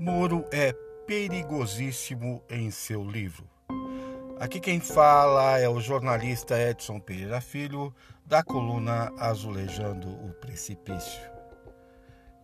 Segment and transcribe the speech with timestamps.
[0.00, 0.72] Moro é
[1.06, 3.46] perigosíssimo em seu livro.
[4.38, 7.94] Aqui quem fala é o jornalista Edson Pereira Filho,
[8.24, 11.20] da coluna Azulejando o Precipício.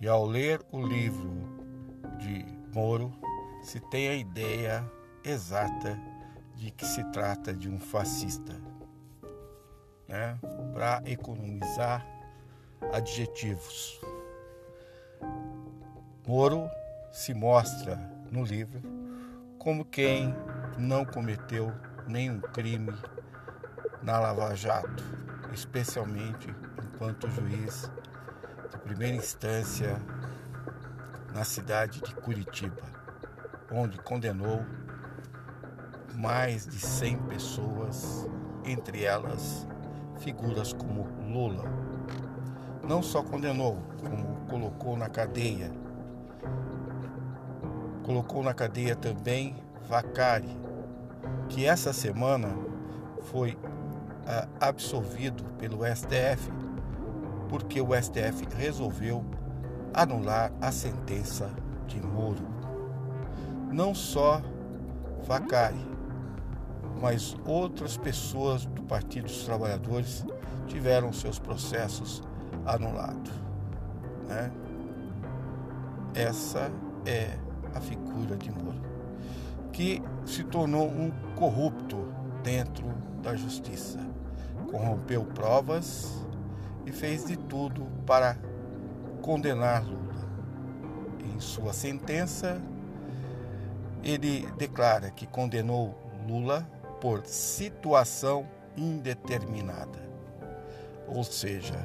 [0.00, 1.30] E ao ler o livro
[2.18, 2.44] de
[2.74, 3.12] Moro,
[3.62, 4.84] se tem a ideia
[5.22, 5.96] exata
[6.56, 8.60] de que se trata de um fascista.
[10.08, 10.36] Né?
[10.72, 12.04] Para economizar
[12.92, 14.00] adjetivos.
[16.26, 16.68] Moro
[17.14, 17.96] se mostra
[18.28, 18.82] no livro
[19.56, 20.34] como quem
[20.76, 21.72] não cometeu
[22.08, 22.92] nenhum crime
[24.02, 25.04] na Lava Jato,
[25.52, 27.88] especialmente enquanto juiz
[28.68, 29.96] de primeira instância
[31.32, 32.82] na cidade de Curitiba,
[33.70, 34.66] onde condenou
[36.16, 38.28] mais de 100 pessoas,
[38.64, 39.68] entre elas
[40.18, 41.64] figuras como Lula.
[42.82, 45.83] Não só condenou, como colocou na cadeia.
[48.04, 49.56] Colocou na cadeia também
[49.88, 50.48] Vacari,
[51.48, 52.54] que essa semana
[53.22, 53.58] foi
[54.26, 56.50] ah, absolvido pelo STF,
[57.48, 59.24] porque o STF resolveu
[59.92, 61.50] anular a sentença
[61.86, 62.46] de Moro.
[63.72, 64.42] Não só
[65.26, 65.86] Vacari,
[67.00, 70.24] mas outras pessoas do Partido dos Trabalhadores
[70.66, 72.22] tiveram seus processos
[72.66, 73.32] anulados.
[74.28, 74.50] Né?
[76.14, 76.70] Essa
[77.04, 77.36] é
[77.74, 78.80] a figura de Moro,
[79.72, 82.86] que se tornou um corrupto dentro
[83.22, 83.98] da justiça.
[84.70, 86.12] Corrompeu provas
[86.86, 88.36] e fez de tudo para
[89.22, 90.14] condenar Lula.
[91.34, 92.60] Em sua sentença,
[94.02, 96.68] ele declara que condenou Lula
[97.00, 100.02] por situação indeterminada.
[101.08, 101.78] Ou seja,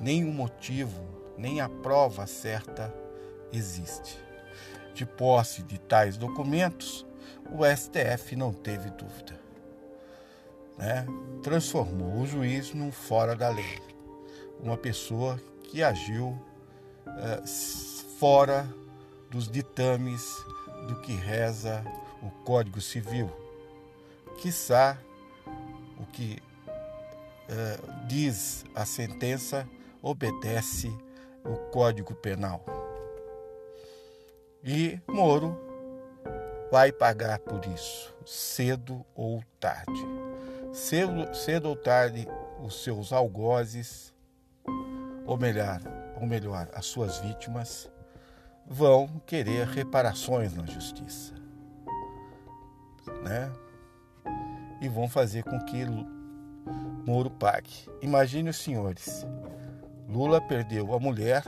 [0.00, 1.02] nenhum motivo,
[1.36, 2.92] nem a prova certa
[3.52, 4.27] existe.
[4.98, 7.06] De posse de tais documentos,
[7.52, 9.38] o STF não teve dúvida.
[10.76, 11.06] Né?
[11.40, 13.80] Transformou o juiz num fora da lei,
[14.60, 16.36] uma pessoa que agiu
[17.06, 17.46] uh,
[18.18, 18.68] fora
[19.30, 20.20] dos ditames
[20.88, 21.84] do que reza
[22.20, 23.30] o Código Civil
[24.38, 24.98] quiçá
[26.00, 26.42] o que
[27.48, 29.68] é, diz a sentença
[30.02, 30.92] obedece
[31.44, 32.87] o Código Penal.
[34.68, 35.58] E Moro
[36.70, 40.06] vai pagar por isso, cedo ou tarde.
[40.74, 42.28] Cedo, cedo ou tarde,
[42.62, 44.12] os seus algozes,
[45.24, 45.80] ou melhor,
[46.20, 47.90] ou melhor, as suas vítimas,
[48.66, 51.32] vão querer reparações na justiça.
[53.24, 53.50] Né?
[54.80, 55.84] e vão fazer com que
[57.06, 57.88] Moro pague.
[58.02, 59.26] Imagine os senhores:
[60.08, 61.42] Lula perdeu a mulher,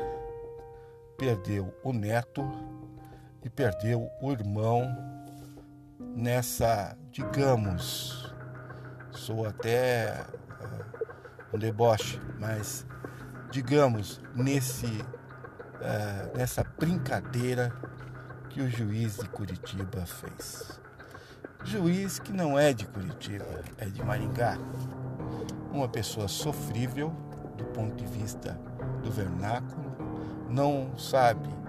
[1.19, 2.43] perdeu o neto
[3.43, 4.97] e perdeu o irmão
[5.99, 8.35] nessa, digamos,
[9.11, 10.25] sou até
[10.61, 12.87] uh, um deboche, mas
[13.51, 17.73] digamos, nesse, uh, nessa brincadeira
[18.49, 20.81] que o juiz de Curitiba fez.
[21.65, 23.45] Juiz que não é de Curitiba,
[23.79, 24.57] é de Maringá.
[25.71, 27.11] Uma pessoa sofrível
[27.57, 28.59] do ponto de vista
[29.03, 29.95] do vernáculo,
[30.49, 31.60] não sabe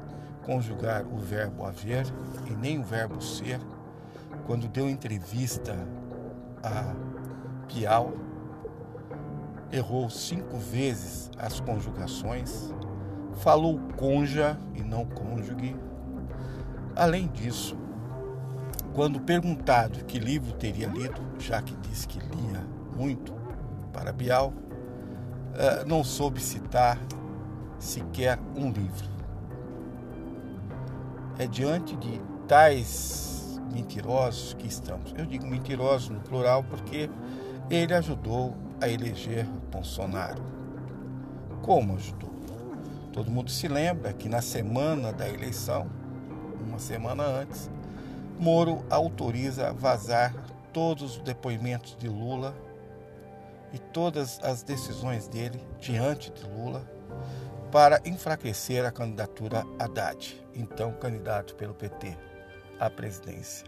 [0.46, 2.06] conjugar o verbo haver
[2.50, 3.60] e nem o verbo ser.
[4.46, 5.76] Quando deu entrevista
[6.64, 6.94] a
[7.68, 8.14] Piau,
[9.72, 12.74] errou cinco vezes as conjugações,
[13.38, 15.76] falou conja e não cônjuge.
[16.96, 17.78] Além disso,
[18.94, 22.62] quando perguntado que livro teria lido, já que disse que lia
[22.96, 23.34] muito
[23.94, 24.54] para Bial,
[25.56, 26.98] eh, não soube citar
[27.80, 29.10] sequer um livro.
[31.38, 35.14] É diante de tais mentirosos que estamos.
[35.18, 37.10] Eu digo mentirosos no plural porque
[37.70, 40.44] ele ajudou a eleger Bolsonaro.
[41.62, 42.32] Como ajudou?
[43.14, 45.88] Todo mundo se lembra que na semana da eleição,
[46.66, 47.70] uma semana antes,
[48.40, 50.34] Moro autoriza vazar
[50.74, 52.56] todos os depoimentos de Lula
[53.72, 56.84] e todas as decisões dele diante de Lula
[57.72, 62.18] para enfraquecer a candidatura Haddad, então candidato pelo PT
[62.80, 63.66] à presidência.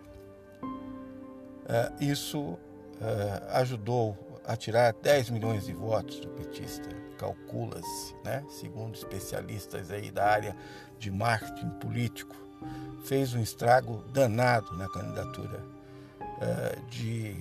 [1.65, 2.57] É, isso
[3.01, 8.43] é, ajudou a tirar 10 milhões de votos do petista, calcula-se, né?
[8.49, 10.55] segundo especialistas aí da área
[10.99, 12.35] de marketing político
[13.05, 15.59] fez um estrago danado na candidatura
[16.21, 17.35] uh, de,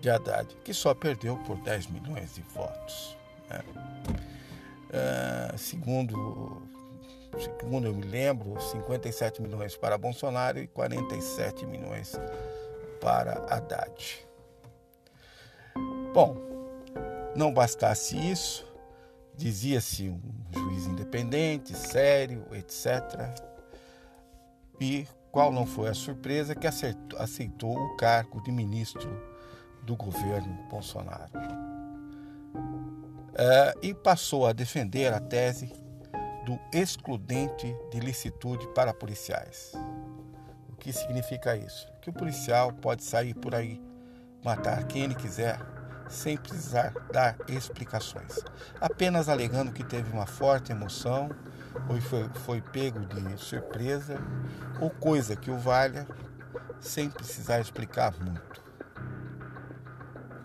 [0.00, 3.16] de Haddad, que só perdeu por 10 milhões de votos.
[3.50, 3.62] Né?
[4.88, 6.62] Uh, segundo
[7.38, 12.18] segundo eu me lembro, 57 milhões para Bolsonaro e 47 milhões
[13.00, 14.26] para Haddad.
[16.14, 16.36] Bom,
[17.34, 18.66] não bastasse isso,
[19.36, 23.44] dizia-se um juiz independente, sério, etc.
[24.80, 29.10] E qual não foi a surpresa que aceitou o cargo de ministro
[29.82, 31.30] do governo Bolsonaro.
[33.38, 35.70] É, e passou a defender a tese
[36.46, 39.72] do excludente de licitude para policiais.
[40.70, 41.86] O que significa isso?
[42.00, 43.82] Que o policial pode sair por aí,
[44.42, 45.58] matar quem ele quiser,
[46.08, 48.38] sem precisar dar explicações,
[48.80, 51.28] apenas alegando que teve uma forte emoção
[51.90, 54.16] ou foi, foi pego de surpresa
[54.80, 56.06] ou coisa que o valha,
[56.80, 58.62] sem precisar explicar muito.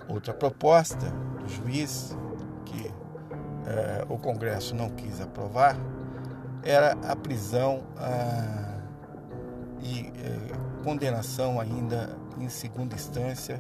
[0.10, 1.10] Outra proposta
[1.40, 2.16] do juiz,
[3.66, 5.76] eh, o Congresso não quis aprovar,
[6.64, 8.80] era a prisão ah,
[9.82, 13.60] e eh, condenação ainda em segunda instância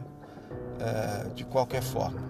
[0.79, 2.21] ah, de qualquer forma.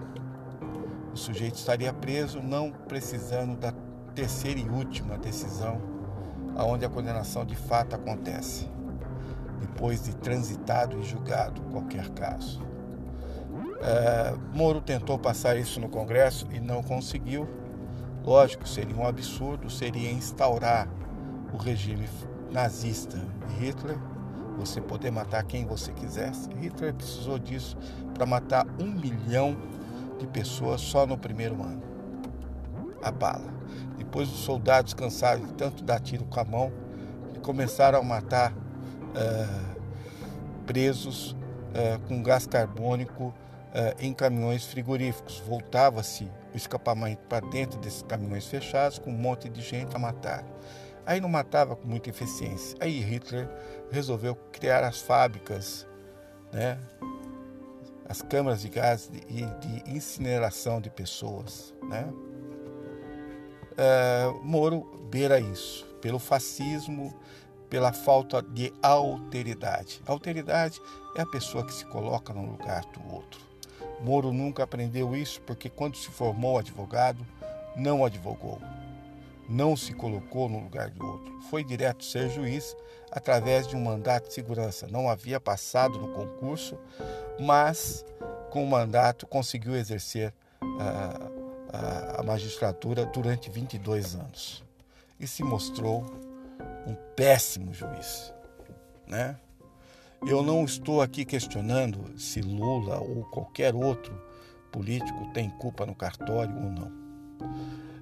[1.12, 3.72] O sujeito estaria preso não precisando da
[4.14, 5.80] terceira e última decisão,
[6.56, 8.68] aonde a condenação de fato acontece,
[9.60, 12.62] depois de transitado e julgado qualquer caso.
[13.82, 17.48] É, Moro tentou passar isso no Congresso e não conseguiu.
[18.24, 20.88] Lógico, seria um absurdo, seria instaurar
[21.52, 22.08] o regime
[22.52, 23.98] nazista de Hitler,
[24.56, 26.48] você poder matar quem você quisesse.
[26.54, 27.76] Hitler precisou disso
[28.14, 29.56] para matar um milhão
[30.18, 31.82] de pessoas só no primeiro ano.
[33.02, 33.52] A bala.
[33.98, 36.72] Depois os soldados cansaram de tanto dar tiro com a mão
[37.34, 39.82] e começaram a matar uh,
[40.64, 43.34] presos uh, com gás carbônico uh,
[43.98, 45.42] em caminhões frigoríficos.
[45.44, 50.44] Voltava-se o escapamento para dentro desses caminhões fechados com um monte de gente a matar.
[51.04, 52.76] Aí não matava com muita eficiência.
[52.80, 53.48] Aí Hitler
[53.90, 55.86] resolveu criar as fábricas,
[56.52, 56.78] né?
[58.08, 61.74] as câmaras de gás e de, de incineração de pessoas.
[61.82, 62.08] Né?
[63.72, 67.14] uh, Moro beira isso, pelo fascismo,
[67.68, 70.02] pela falta de alteridade.
[70.06, 70.80] Alteridade
[71.16, 73.51] é a pessoa que se coloca no lugar do outro.
[74.02, 77.24] Moro nunca aprendeu isso porque, quando se formou advogado,
[77.76, 78.60] não advogou,
[79.48, 81.40] não se colocou no lugar de outro.
[81.50, 82.76] Foi direto ser juiz
[83.10, 84.86] através de um mandato de segurança.
[84.86, 86.78] Não havia passado no concurso,
[87.38, 88.04] mas
[88.50, 90.32] com o mandato conseguiu exercer
[90.62, 94.64] uh, a magistratura durante 22 anos
[95.18, 96.04] e se mostrou
[96.86, 98.32] um péssimo juiz,
[99.06, 99.36] né?
[100.24, 104.14] Eu não estou aqui questionando se Lula ou qualquer outro
[104.70, 106.92] político tem culpa no cartório ou não.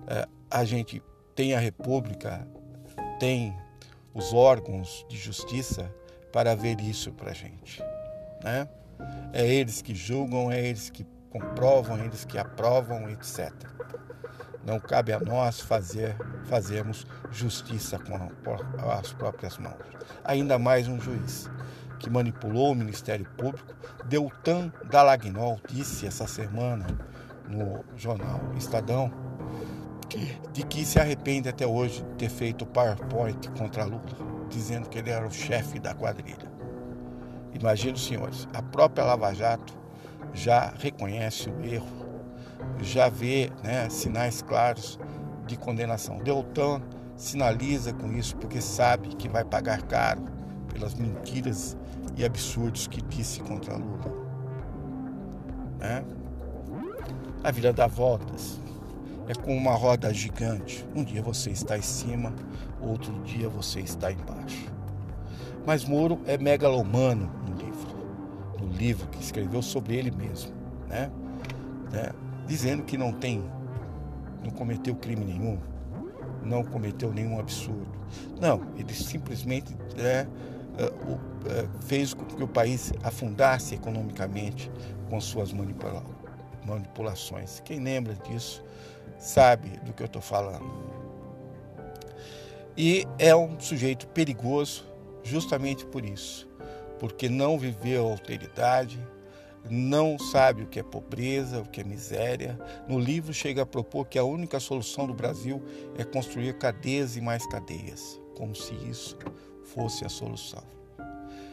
[0.06, 1.02] É, a gente
[1.34, 2.46] tem a República,
[3.18, 3.56] tem
[4.12, 5.90] os órgãos de justiça
[6.30, 7.82] para ver isso para a gente,
[8.44, 8.68] né?
[9.32, 13.50] É eles que julgam, é eles que comprovam, eles que aprovam, etc.
[14.62, 16.14] Não cabe a nós fazer
[16.44, 18.14] fazermos justiça com
[18.90, 19.80] as próprias mãos.
[20.22, 21.48] Ainda mais um juiz
[22.00, 23.72] que manipulou o Ministério Público.
[24.06, 26.86] Deltan Dallagnol disse essa semana
[27.48, 29.12] no jornal Estadão
[30.52, 34.02] de que se arrepende até hoje de ter feito PowerPoint contra Lula,
[34.48, 36.50] dizendo que ele era o chefe da quadrilha.
[37.54, 39.72] Imagina, senhores, a própria Lava Jato
[40.32, 41.86] já reconhece o erro,
[42.80, 44.98] já vê né, sinais claros
[45.46, 46.18] de condenação.
[46.18, 46.82] Deltan
[47.14, 50.24] sinaliza com isso porque sabe que vai pagar caro
[50.72, 51.76] pelas mentiras
[52.20, 54.12] e absurdos que disse contra Lula.
[55.78, 56.04] Né?
[57.42, 58.60] A vida dá voltas.
[59.26, 60.84] É como uma roda gigante.
[60.94, 62.34] Um dia você está em cima,
[62.80, 64.70] outro dia você está embaixo.
[65.66, 67.80] Mas Moro é megalomano no livro
[68.60, 70.52] no livro que escreveu sobre ele mesmo,
[70.88, 71.10] né?
[71.90, 72.10] né?
[72.46, 73.42] Dizendo que não tem,
[74.44, 75.58] não cometeu crime nenhum,
[76.44, 77.88] não cometeu nenhum absurdo.
[78.40, 80.26] Não, ele simplesmente é,
[81.80, 84.70] fez com que o país afundasse economicamente
[85.08, 86.04] com suas manipula
[86.64, 87.60] manipulações.
[87.60, 88.62] Quem lembra disso
[89.18, 90.70] sabe do que eu estou falando.
[92.76, 94.84] E é um sujeito perigoso
[95.22, 96.50] justamente por isso
[97.00, 99.02] porque não viveu a alteridade,
[99.68, 102.58] não sabe o que é pobreza, o que é miséria.
[102.86, 105.62] No livro chega a propor que a única solução do Brasil
[105.96, 109.16] é construir cadeias e mais cadeias, como se isso
[109.74, 110.62] fosse a solução.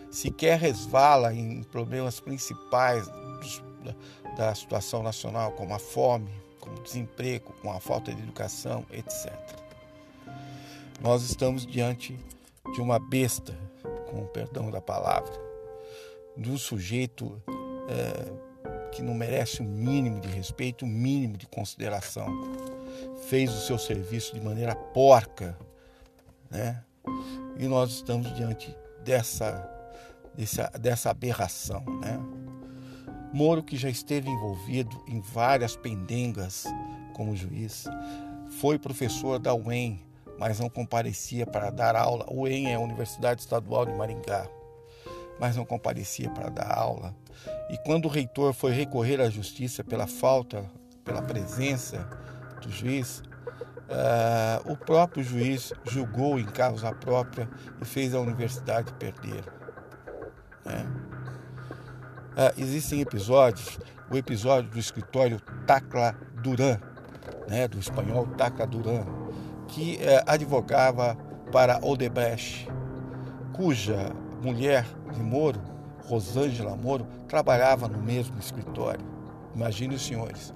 [0.10, 6.84] Sequer resvala em problemas principais dos, da, da situação nacional, como a fome, como o
[6.84, 9.34] desemprego, com a falta de educação, etc.
[11.02, 12.18] Nós estamos diante
[12.74, 13.58] de uma besta,
[14.10, 15.34] com o perdão da palavra,
[16.36, 17.42] de um sujeito
[17.90, 22.28] é, que não merece o um mínimo de respeito, o um mínimo de consideração.
[23.28, 25.58] Fez o seu serviço de maneira porca,
[26.50, 26.84] né?
[27.60, 29.70] E nós estamos diante dessa,
[30.36, 32.20] dessa, dessa aberração, né?
[33.34, 36.66] Moro, que já esteve envolvido em várias pendengas
[37.14, 37.86] como juiz,
[38.60, 40.02] foi professor da UEM,
[40.40, 42.26] mas não comparecia para dar aula.
[42.32, 44.48] UEM é a Universidade Estadual de Maringá,
[45.40, 47.16] mas não comparecia para dar aula.
[47.70, 50.64] E quando o reitor foi recorrer à justiça pela falta,
[51.04, 52.08] pela presença
[52.62, 53.22] do juiz,
[53.90, 57.50] uh, o próprio juiz julgou em causa própria
[57.82, 59.44] e fez a universidade perder.
[60.66, 60.86] Né?
[62.38, 63.80] Uh, existem episódios,
[64.12, 66.78] o episódio do escritório Tacla Duran,
[67.48, 69.06] né, do espanhol Tacla Duran,
[69.68, 71.18] que uh, advogava
[71.52, 72.68] para Odebrecht,
[73.54, 75.60] cuja mulher de Moro,
[76.06, 79.06] Rosângela Moro, trabalhava no mesmo escritório.
[79.56, 80.54] Imagine os senhores,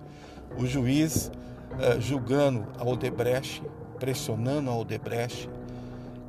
[0.58, 1.32] o juiz
[1.74, 3.63] uh, julgando a Odebrecht,
[4.00, 5.50] pressionando a Odebrecht,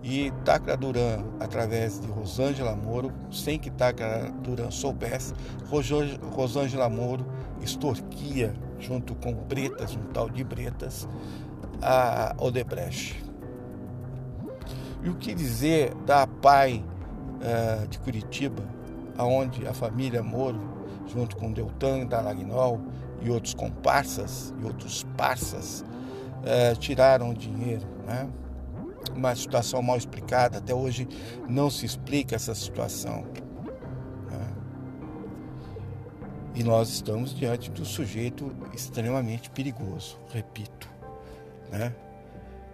[0.02, 5.32] e Tacla Duran, através de Rosângela Moro, sem que Tacla Duran soubesse,
[6.34, 7.24] Rosângela Moro
[7.60, 11.08] extorquia, junto com Bretas, um tal de Bretas,
[11.80, 13.22] a Odebrecht.
[15.04, 16.84] E o que dizer da PAI
[17.40, 18.62] uh, de Curitiba,
[19.16, 20.60] aonde a família Moro,
[21.06, 22.80] junto com Deltan Dalagnol
[23.24, 25.84] e outros comparsas e outros parças,
[26.42, 28.28] uh, tiraram o dinheiro, né?
[29.14, 30.58] uma situação mal explicada.
[30.58, 31.08] Até hoje
[31.48, 33.24] não se explica essa situação.
[34.30, 34.54] Né?
[36.54, 40.88] E nós estamos diante de um sujeito extremamente perigoso, repito.
[41.70, 41.94] Né?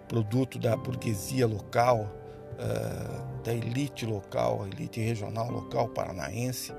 [0.07, 2.07] Produto da burguesia local,
[2.53, 6.73] uh, da elite local, elite regional local paranaense,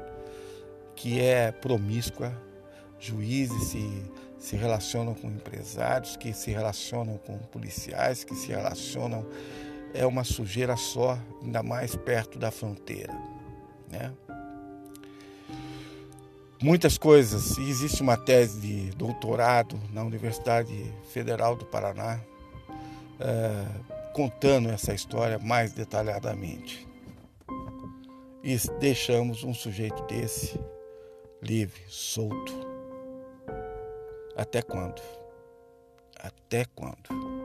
[0.94, 2.32] que é promíscua,
[3.00, 4.02] juízes se
[4.40, 9.24] se relacionam com empresários, que se relacionam com policiais, que se relacionam.
[9.92, 13.12] É uma sujeira só, ainda mais perto da fronteira.
[13.90, 14.10] Né?
[16.62, 17.58] Muitas coisas.
[17.58, 20.74] Existe uma tese de doutorado na Universidade
[21.12, 22.18] Federal do Paraná
[23.18, 23.66] é,
[24.14, 26.88] contando essa história mais detalhadamente.
[28.42, 30.58] E deixamos um sujeito desse
[31.42, 32.69] livre, solto
[34.36, 35.00] até quando?
[36.18, 37.39] Até quando?